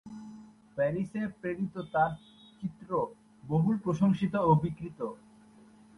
[0.77, 2.11] প্যারিসে প্রেরিত তার
[2.61, 2.89] চিত্র
[3.43, 4.99] বহুল প্রসংশিত ও বিক্রিত।